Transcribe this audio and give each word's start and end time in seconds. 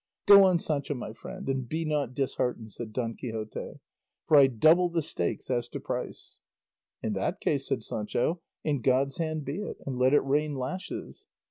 "Go 0.25 0.45
on, 0.45 0.57
Sancho 0.57 0.95
my 0.95 1.13
friend, 1.13 1.47
and 1.47 1.69
be 1.69 1.85
not 1.85 2.15
disheartened," 2.15 2.71
said 2.71 2.91
Don 2.91 3.13
Quixote; 3.15 3.73
"for 4.27 4.37
I 4.37 4.47
double 4.47 4.89
the 4.89 5.03
stakes 5.03 5.51
as 5.51 5.69
to 5.69 5.79
price." 5.79 6.39
"In 7.03 7.13
that 7.13 7.39
case," 7.39 7.67
said 7.67 7.83
Sancho, 7.83 8.41
"in 8.63 8.81
God's 8.81 9.17
hand 9.17 9.45
be 9.45 9.59
it, 9.61 9.77
and 9.85 9.99
let 9.99 10.15
it 10.15 10.21
rain 10.23 10.55
lashes." 10.55 11.27